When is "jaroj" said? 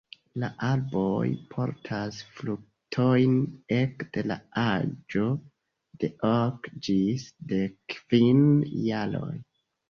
8.89-9.33